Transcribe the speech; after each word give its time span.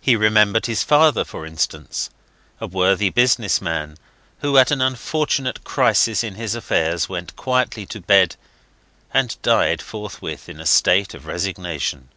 He 0.00 0.14
remembered 0.14 0.66
his 0.66 0.84
father, 0.84 1.24
for 1.24 1.44
instance: 1.44 2.08
a 2.60 2.68
worthy 2.68 3.10
business 3.10 3.60
man, 3.60 3.96
who 4.42 4.56
at 4.56 4.70
an 4.70 4.80
unfortunate 4.80 5.64
crisis 5.64 6.22
in 6.22 6.36
his 6.36 6.54
affairs 6.54 7.08
went 7.08 7.34
quietly 7.34 7.84
to 7.86 8.00
bed 8.00 8.36
and 9.12 9.36
died 9.42 9.82
forthwith 9.82 10.48
in 10.48 10.60
a 10.60 10.66
state 10.66 11.14
of 11.14 11.26
resignation. 11.26 12.10